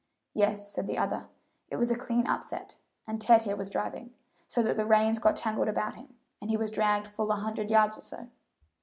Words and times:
"Yes," 0.33 0.71
said 0.73 0.87
the 0.87 0.97
other; 0.97 1.27
"it 1.69 1.75
was 1.75 1.91
a 1.91 1.95
clean 1.95 2.25
upset, 2.25 2.75
and 3.05 3.21
Ted 3.21 3.43
here 3.43 3.55
was 3.55 3.69
driving, 3.69 4.15
so 4.47 4.63
that 4.63 4.75
the 4.75 4.85
reins 4.87 5.19
got 5.19 5.35
tangled 5.35 5.67
about 5.67 5.93
him, 5.93 6.15
and 6.41 6.49
he 6.49 6.57
was 6.57 6.71
dragged 6.71 7.05
full 7.05 7.31
a 7.31 7.35
hundred 7.35 7.69
yards 7.69 7.99
or 7.99 8.01
so. 8.01 8.27